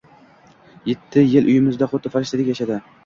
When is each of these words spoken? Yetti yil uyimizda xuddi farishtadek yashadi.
Yetti 0.91 1.25
yil 1.33 1.49
uyimizda 1.51 1.89
xuddi 1.93 2.13
farishtadek 2.17 2.51
yashadi. 2.55 2.81